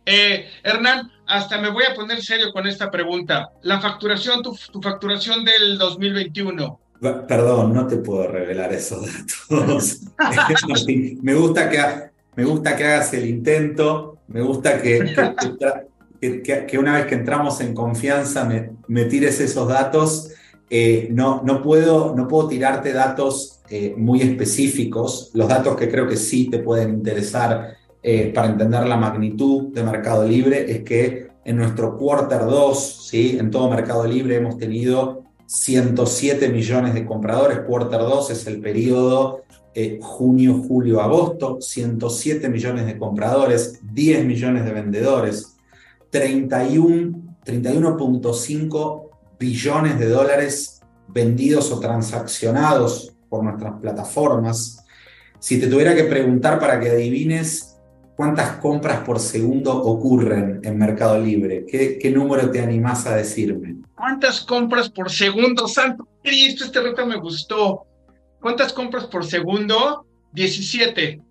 [0.05, 3.49] Eh, Hernán, hasta me voy a poner serio con esta pregunta.
[3.61, 6.79] La facturación, tu, tu facturación del 2021,
[7.27, 10.01] Perdón, no te puedo revelar esos datos.
[11.21, 11.77] me, gusta que,
[12.35, 15.13] me gusta que hagas el intento, me gusta que,
[16.21, 20.31] que, una vez que entramos en confianza me, me tires esos datos.
[20.69, 26.07] Eh, no, no, puedo, no puedo tirarte datos eh, muy específicos, los datos que creo
[26.07, 31.27] que sí te pueden interesar eh, para entender la magnitud de Mercado Libre es que
[31.43, 33.37] en nuestro quarter 2, ¿sí?
[33.39, 39.41] en todo Mercado Libre hemos tenido 107 millones de compradores, quarter 2 es el periodo
[40.01, 45.57] junio, julio, agosto, 107 millones de compradores, 10 millones de vendedores,
[46.11, 49.04] 31, 31.5
[49.39, 54.83] billones de dólares vendidos o transaccionados por nuestras plataformas.
[55.39, 57.75] Si te tuviera que preguntar para que adivines
[58.15, 61.65] ¿Cuántas compras por segundo ocurren en Mercado Libre?
[61.65, 63.75] ¿Qué, número te animás a decirme?
[63.93, 65.67] ¿Cuántas compras por segundo?
[65.67, 67.85] Santo Cristo, este reto me gustó.
[68.39, 70.05] ¿Cuántas compras por segundo?
[70.31, 71.21] 17.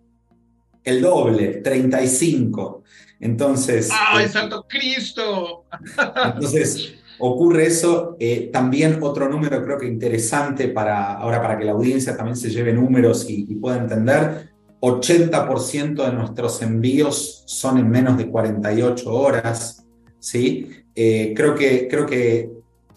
[0.84, 2.82] El doble, 35.
[3.20, 3.90] Entonces.
[3.90, 5.64] ¡Ay, eh, Santo Cristo!
[6.34, 8.16] Entonces, ocurre eso.
[8.18, 12.50] Eh, también otro número creo que interesante para ahora para que la audiencia también se
[12.50, 14.53] lleve números y, pueda entender.
[14.81, 19.87] 80% de nuestros envíos son en menos de 48 horas,
[20.18, 20.68] ¿sí?
[20.94, 22.50] Eh, creo, que, creo que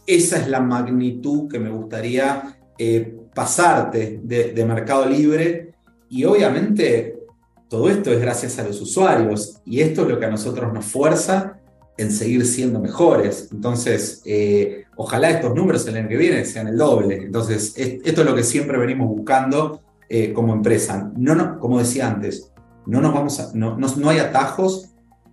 [0.06, 5.74] esa es la magnitud que me gustaría eh, pasarte de, Mercado Libre
[6.10, 7.18] y obviamente
[7.70, 10.86] todo esto es gracias a los usuarios y esto es lo que a nosotros nos
[10.86, 11.57] fuerza
[11.98, 13.50] en seguir siendo mejores.
[13.52, 17.16] Entonces, eh, ojalá estos números el año que viene sean el doble.
[17.18, 21.12] Entonces, esto es lo que siempre venimos buscando eh, como empresa.
[21.16, 22.52] No, no, como decía antes,
[22.86, 24.90] no, nos vamos a, no, no, hay atajos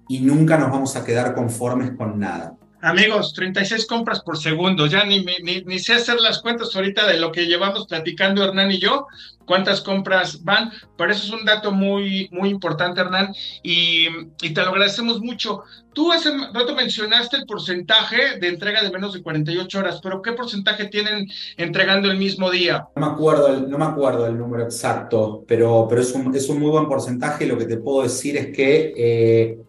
[0.09, 2.57] y nunca nos vamos a quedar conformes con nada.
[2.85, 4.87] Amigos, 36 compras por segundo.
[4.87, 8.71] Ya ni, ni, ni, sé hacer las cuentas ahorita de lo que llevamos platicando Hernán
[8.73, 9.07] y yo,
[9.47, 14.69] cuántas compras van, pero eso es un dato muy, muy importante, Hernán, y, te lo
[14.69, 15.63] agradecemos mucho.
[15.95, 20.33] Tú hace rato mencionaste el porcentaje de entrega de menos de 48 horas, pero ¿qué
[20.33, 22.89] porcentaje tienen entregando el mismo día?
[22.97, 26.49] No me acuerdo el, no me acuerdo el número exacto, pero, pero es, un, es
[26.51, 27.47] un muy buen porcentaje.
[27.47, 29.64] Lo que te puedo decir es que eh,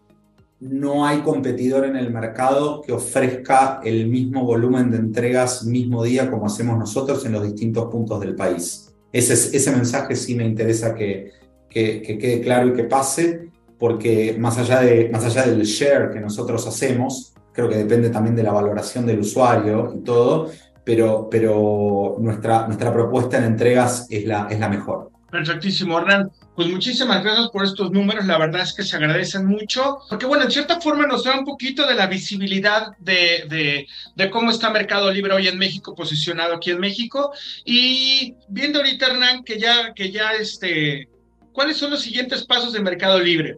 [0.69, 6.29] no hay competidor en el mercado que ofrezca el mismo volumen de entregas mismo día
[6.29, 8.93] como hacemos nosotros en los distintos puntos del país.
[9.11, 11.31] Ese, ese mensaje sí me interesa que,
[11.69, 16.11] que, que quede claro y que pase porque más allá, de, más allá del share
[16.11, 20.49] que nosotros hacemos, creo que depende también de la valoración del usuario y todo,
[20.83, 25.11] pero, pero nuestra, nuestra propuesta en entregas es la, es la mejor.
[25.29, 26.31] Perfectísimo, Hernán.
[26.55, 30.45] Pues muchísimas gracias por estos números, la verdad es que se agradecen mucho, porque bueno,
[30.45, 34.69] en cierta forma nos da un poquito de la visibilidad de, de, de, cómo está
[34.69, 37.33] Mercado Libre hoy en México, posicionado aquí en México,
[37.65, 41.09] y viendo ahorita, Hernán, que ya, que ya este,
[41.51, 43.57] ¿cuáles son los siguientes pasos de Mercado Libre?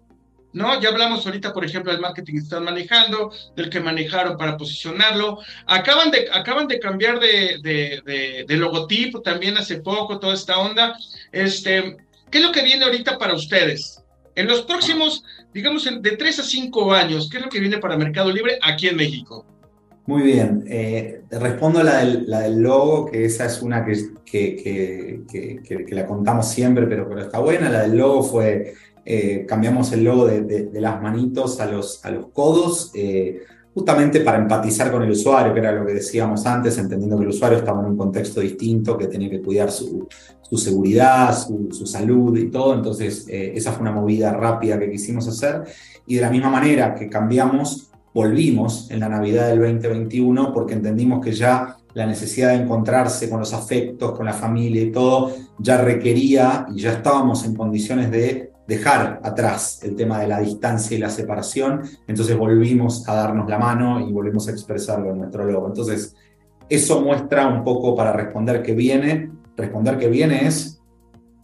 [0.54, 0.82] ¿no?
[0.82, 5.38] Ya hablamos ahorita, por ejemplo, del marketing que están manejando, del que manejaron para posicionarlo.
[5.68, 10.98] Acaban de, acaban de cambiar de, de, de, logotipo también hace poco, toda esta onda.
[11.32, 11.98] Este,
[12.30, 14.04] ¿Qué es lo que viene ahorita para ustedes?
[14.36, 17.98] En los próximos, digamos, de tres a cinco años, ¿qué es lo que viene para
[17.98, 19.46] Mercado Libre aquí en México?
[20.06, 20.64] Muy bien.
[20.68, 26.06] Eh, respondo la del, la del, logo, que esa es una que, que, que, la
[26.06, 27.70] contamos siempre, pero, pero está buena.
[27.70, 28.74] La del logo fue,
[29.04, 33.42] eh, cambiamos el logo de, de, las manitos a los, a los codos, eh,
[33.78, 37.30] justamente para empatizar con el usuario, que era lo que decíamos antes, entendiendo que el
[37.30, 40.08] usuario estaba en un contexto distinto, que tenía que cuidar su,
[40.58, 42.74] seguridad, su, su, salud y todo.
[42.74, 45.62] Entonces, esa fue una movida rápida que quisimos hacer.
[46.08, 51.24] Y de la misma manera que cambiamos volvimos en la Navidad del 2021 porque entendimos
[51.24, 55.78] que ya la necesidad de encontrarse con los afectos, con la familia y todo, ya
[55.78, 61.00] requería y ya estábamos en condiciones de dejar atrás el tema de la distancia y
[61.00, 65.68] la separación, entonces volvimos a darnos la mano y volvimos a expresarlo en nuestro logo.
[65.68, 66.16] Entonces,
[66.70, 70.82] eso muestra un poco para responder que viene, responder que viene es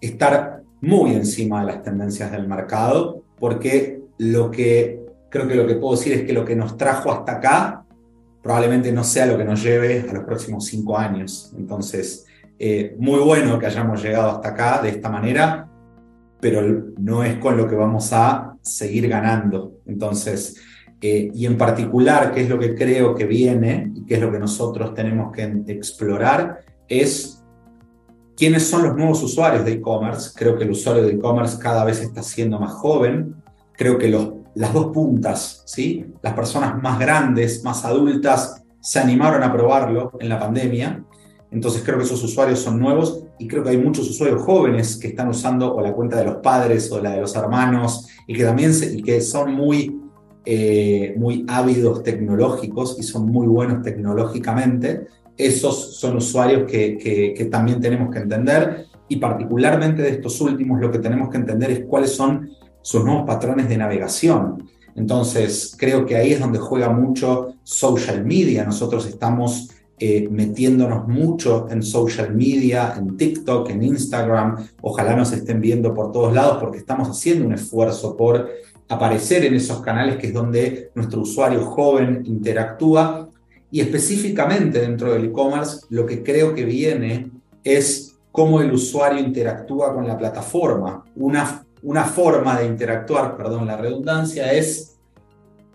[0.02, 5.76] estar muy encima de las tendencias del mercado, porque lo que creo que lo que
[5.76, 7.86] puedo decir es que lo que nos trajo hasta acá
[8.42, 11.54] probablemente no sea lo que nos lleve a los próximos cinco años.
[11.58, 12.26] Entonces,
[12.60, 15.70] eh, muy bueno que hayamos llegado hasta acá de esta manera,
[16.44, 16.62] pero
[16.98, 19.80] no es con lo que vamos a seguir ganando.
[19.86, 20.58] Entonces,
[21.00, 24.30] eh, y en particular, qué es lo que creo que viene y qué es lo
[24.30, 27.42] que nosotros tenemos que explorar, es
[28.36, 30.32] quiénes son los nuevos usuarios de e-commerce.
[30.36, 33.36] Creo que el usuario de e-commerce cada vez está siendo más joven.
[33.78, 36.06] Creo que los las dos puntas, ¿sí?
[36.22, 41.04] Las personas más grandes, más adultas, se animaron a probarlo en la pandemia.
[41.54, 45.10] Entonces creo que esos usuarios son nuevos y creo que hay muchos usuarios jóvenes que
[45.10, 48.44] están usando o la cuenta de los padres o la de los hermanos y que
[48.44, 50.02] también y que son muy,
[50.46, 55.06] eh, muy ávidos tecnológicos y son muy buenos tecnológicamente.
[55.38, 60.82] Esos son usuarios que, que, que también tenemos que entender y particularmente de estos últimos
[60.82, 62.50] lo que tenemos que entender es cuáles son
[62.82, 64.70] sus nuevos patrones de navegación.
[64.96, 68.64] Entonces, creo que ahí es donde juega mucho social media.
[68.64, 74.68] Nosotros estamos eh, metiéndonos mucho en social media, en TikTok, en Instagram.
[74.82, 78.50] Ojalá nos estén viendo por todos lados porque estamos haciendo un esfuerzo por
[78.90, 83.30] aparecer en esos canales que es donde nuestro usuario joven interactúa.
[83.72, 87.32] Y específicamente dentro del e-commerce, lo que creo que viene
[87.64, 91.04] es cómo el usuario interactúa con la plataforma.
[91.16, 94.98] Una una forma de interactuar, perdón la redundancia, es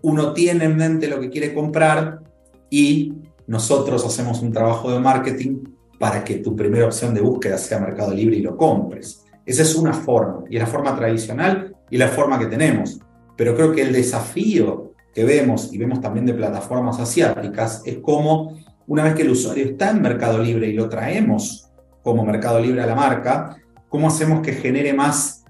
[0.01, 2.21] uno tiene en mente lo que quiere comprar
[2.69, 3.13] y
[3.49, 5.63] nosotros hacemos un trabajo de marketing
[5.97, 9.25] para que tu primera opción de búsqueda sea Mercado Libre y lo compres.
[9.43, 12.99] Esa es una forma, y es la forma tradicional y la forma que tenemos.
[13.35, 18.55] Pero creo que el desafío que vemos, y vemos también de plataformas asiáticas, es cómo
[18.85, 21.71] una vez que el usuario está en Mercado Libre y lo traemos
[22.03, 23.57] como Mercado Libre a la marca,
[23.89, 25.43] cómo hacemos que genere más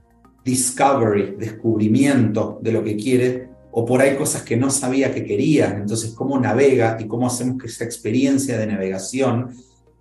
[0.45, 5.69] discovery, descubrimiento de lo que quiere, o por ahí cosas que no sabía que quería.
[5.69, 9.55] Entonces, cómo navega y cómo hacemos que esa experiencia de navegación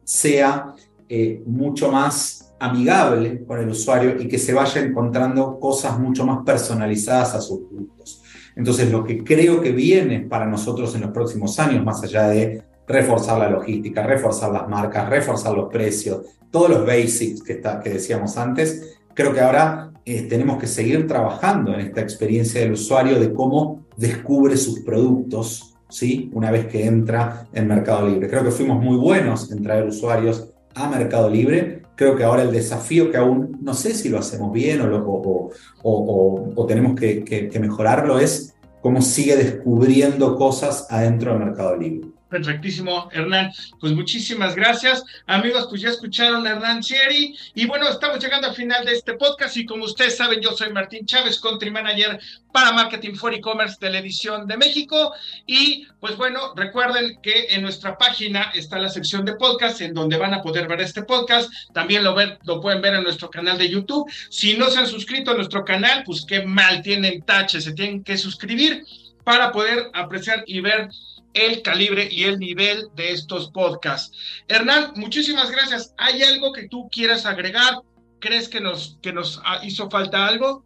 [0.05, 0.75] sea
[1.09, 6.45] eh, mucho más amigable con el usuario y que se vaya encontrando cosas mucho más
[6.45, 8.23] personalizadas a sus gustos.
[8.57, 12.63] Entonces, lo que creo que viene para nosotros en los próximos años, más allá de
[12.89, 17.91] reforzar la logística, reforzar las marcas, reforzar los precios, todos los basics que, está, que
[17.91, 23.19] decíamos antes, creo que ahora eh, tenemos que seguir trabajando en esta experiencia del usuario
[23.19, 26.31] de cómo descubre sus productos, ¿sí?
[26.35, 28.29] Una vez que entra en Mercado Libre.
[28.29, 31.83] Creo que fuimos muy buenos en traer usuarios a Mercado Libre.
[31.97, 35.51] Creo que ahora el desafío que aún no sé si lo hacemos bien o,
[35.83, 42.09] o, tenemos que, que mejorarlo es cómo sigue descubriendo cosas adentro del Mercado Libre.
[42.29, 43.53] Perfectísimo, Hernán.
[43.81, 45.03] Pues muchísimas gracias.
[45.27, 47.35] Amigos, pues ya escucharon a Hernán Sieri.
[47.55, 49.57] Y bueno, estamos llegando al final de este podcast.
[49.57, 52.21] Y como ustedes saben, yo soy Martín Chávez, Country Manager
[52.53, 55.15] para Marketing for E-Commerce de de México.
[55.47, 60.19] Y pues bueno, recuerden que en nuestra página está la sección de podcast, en donde
[60.19, 61.51] van a poder ver este podcast.
[61.73, 64.11] También lo pueden ver en nuestro canal de YouTube.
[64.29, 68.05] Si no se han suscrito a nuestro canal, pues qué mal tienen tache, se tienen
[68.05, 68.85] que suscribir
[69.25, 70.89] para poder apreciar y ver
[71.35, 74.17] el calibre y el nivel de estos podcasts.
[74.49, 75.95] Hernán, muchísimas gracias.
[75.97, 77.81] ¿Hay algo que tú quieras agregar?
[78.19, 80.65] ¿Crees que nos, que nos hizo falta algo?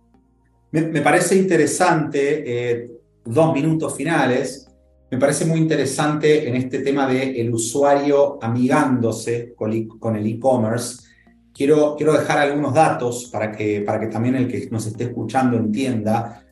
[0.70, 2.90] Me, parece interesante, eh,
[3.24, 4.66] dos minutos finales,
[5.12, 11.02] me parece muy interesante en este tema del el usuario amigándose con, el e-commerce.
[11.52, 15.58] Quiero, quiero dejar algunos datos para que, para que también el que nos esté escuchando
[15.58, 16.42] entienda.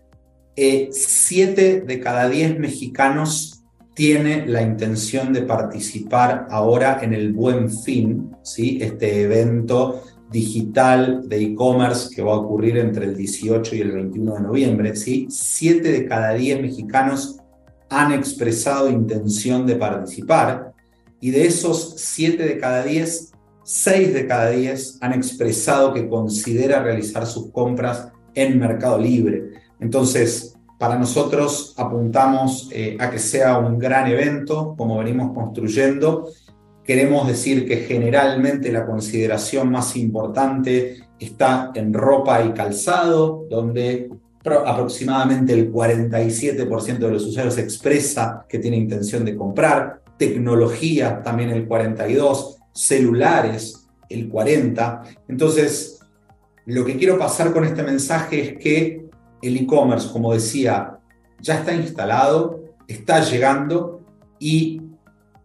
[0.54, 3.59] Eh, siete de cada diez mexicanos
[3.94, 8.78] tiene la intención de participar ahora en el Buen Fin, ¿sí?
[8.80, 14.34] este evento digital de e-commerce que va a ocurrir entre el 18 y el 21
[14.34, 14.96] de noviembre.
[14.96, 15.26] ¿sí?
[15.28, 17.40] Siete de cada diez mexicanos
[17.88, 20.72] han expresado intención de participar
[21.20, 23.32] y de esos 7 de cada 10,
[23.62, 29.50] 6 de cada 10 han expresado que considera realizar sus compras en Mercado Libre.
[29.80, 36.30] Entonces, para nosotros apuntamos eh, a que sea un gran evento, como venimos construyendo.
[36.82, 44.08] Queremos decir que generalmente la consideración más importante está en ropa y calzado, donde
[44.42, 51.68] aproximadamente el 47% de los usuarios expresa que tiene intención de comprar, tecnología también el
[51.68, 55.02] 42%, celulares el 40%.
[55.28, 56.00] Entonces,
[56.64, 58.99] lo que quiero pasar con este mensaje es que
[59.42, 60.98] el e-commerce, como decía,
[61.40, 64.00] ya está instalado, está llegando
[64.38, 64.82] y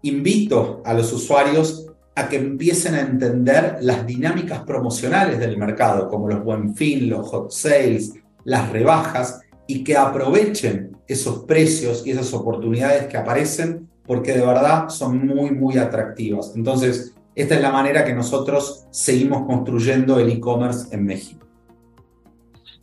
[0.01, 6.29] invito a los usuarios a que empiecen a entender las dinámicas promocionales del mercado, como
[6.29, 8.13] los buen fin, los hot sales,
[8.45, 14.89] las rebajas, y que aprovechen esos precios y esas oportunidades que aparecen, porque de verdad
[14.89, 16.53] son muy, muy atractivas.
[16.55, 21.44] Entonces, esta es la manera que nosotros seguimos construyendo el e-commerce en México.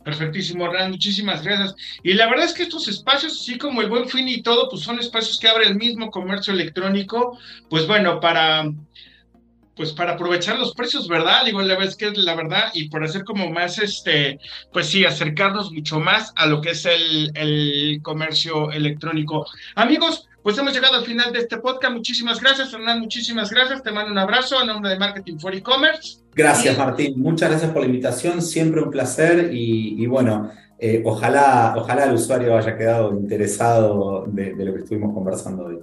[0.03, 1.75] Perfectísimo, Hernán, muchísimas gracias.
[2.03, 4.83] Y la verdad es que estos espacios, así como el buen fin y todo, pues
[4.83, 7.37] son espacios que abre el mismo comercio electrónico,
[7.69, 8.65] pues bueno, para
[9.75, 11.45] pues para aprovechar los precios, ¿verdad?
[11.45, 14.39] Digo, la vez que es la verdad y por hacer como más, este,
[14.71, 19.47] pues sí, acercarnos mucho más a lo que es el, el comercio electrónico.
[19.75, 21.93] Amigos, pues hemos llegado al final de este podcast.
[21.93, 22.99] Muchísimas gracias, Hernán.
[22.99, 23.81] Muchísimas gracias.
[23.81, 26.17] Te mando un abrazo en nombre de Marketing for E-Commerce.
[26.33, 27.13] Gracias, Martín.
[27.17, 28.41] Muchas gracias por la invitación.
[28.41, 29.49] Siempre un placer.
[29.53, 35.13] Y, bueno, eh, ojalá, ojalá el usuario haya quedado interesado de, de lo que estuvimos
[35.13, 35.79] conversando hoy.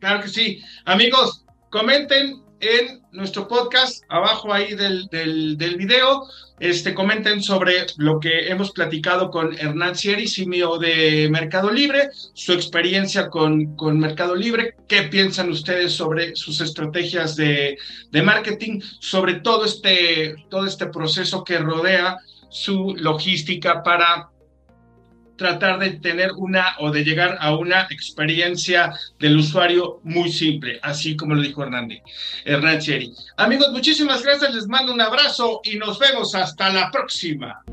[0.00, 0.60] Claro que sí.
[0.84, 6.26] Amigos, comenten en nuestro podcast, abajo ahí del, del, video,
[6.58, 12.52] este, comenten sobre lo que hemos platicado con Hernán Sieri, simio de Mercado Libre, su
[12.52, 17.78] experiencia con, con Mercado Libre, qué piensan ustedes sobre sus estrategias de,
[18.10, 22.18] de marketing, sobre todo este, todo este proceso que rodea
[22.50, 24.29] su logística para
[25.40, 31.16] tratar de tener una o de llegar a una experiencia del usuario muy simple, así
[31.16, 32.02] como lo dijo Hernández,
[32.44, 33.10] Hernán Cheri.
[33.38, 37.64] Amigos, muchísimas gracias, les mando un abrazo y nos vemos hasta la próxima.